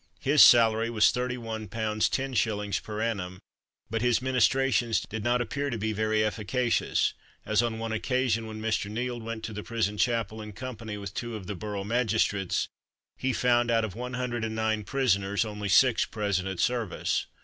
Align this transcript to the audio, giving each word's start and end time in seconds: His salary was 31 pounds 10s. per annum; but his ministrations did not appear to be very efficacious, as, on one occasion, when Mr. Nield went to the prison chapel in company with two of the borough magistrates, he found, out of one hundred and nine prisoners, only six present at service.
His 0.21 0.41
salary 0.41 0.89
was 0.89 1.11
31 1.11 1.67
pounds 1.67 2.09
10s. 2.09 2.81
per 2.81 3.01
annum; 3.01 3.39
but 3.87 4.01
his 4.01 4.19
ministrations 4.19 5.01
did 5.01 5.23
not 5.23 5.41
appear 5.41 5.69
to 5.69 5.77
be 5.77 5.93
very 5.93 6.23
efficacious, 6.25 7.13
as, 7.45 7.61
on 7.61 7.77
one 7.77 7.91
occasion, 7.91 8.47
when 8.47 8.59
Mr. 8.59 8.89
Nield 8.89 9.21
went 9.21 9.43
to 9.43 9.53
the 9.53 9.61
prison 9.61 9.99
chapel 9.99 10.41
in 10.41 10.53
company 10.53 10.97
with 10.97 11.13
two 11.13 11.35
of 11.35 11.45
the 11.45 11.53
borough 11.53 11.83
magistrates, 11.83 12.67
he 13.15 13.31
found, 13.31 13.69
out 13.69 13.85
of 13.85 13.93
one 13.93 14.13
hundred 14.15 14.43
and 14.43 14.55
nine 14.55 14.83
prisoners, 14.83 15.45
only 15.45 15.69
six 15.69 16.03
present 16.03 16.47
at 16.47 16.59
service. 16.59 17.27